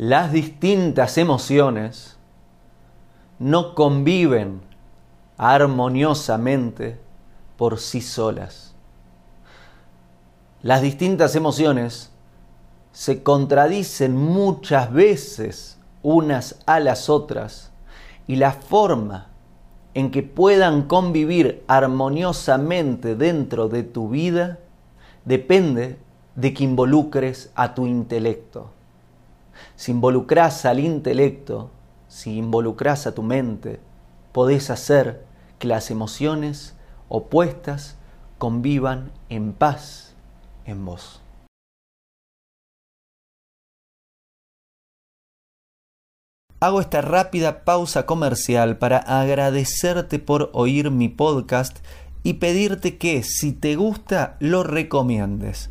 [0.00, 2.16] las distintas emociones
[3.38, 4.62] no conviven
[5.36, 6.98] armoniosamente
[7.58, 8.74] por sí solas.
[10.62, 12.12] Las distintas emociones
[12.92, 17.70] se contradicen muchas veces unas a las otras
[18.26, 19.26] y la forma
[19.92, 24.60] en que puedan convivir armoniosamente dentro de tu vida
[25.26, 25.98] depende
[26.36, 28.79] de que involucres a tu intelecto.
[29.76, 31.70] Si involucras al intelecto,
[32.08, 33.80] si involucras a tu mente,
[34.32, 35.24] podés hacer
[35.58, 36.74] que las emociones
[37.08, 37.96] opuestas
[38.38, 40.14] convivan en paz
[40.64, 41.20] en vos.
[46.62, 51.78] Hago esta rápida pausa comercial para agradecerte por oír mi podcast
[52.22, 55.70] y pedirte que si te gusta lo recomiendes.